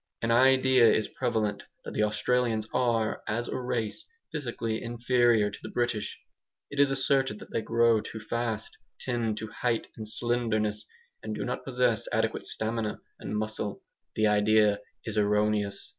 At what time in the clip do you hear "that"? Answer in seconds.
1.85-1.93, 7.37-7.51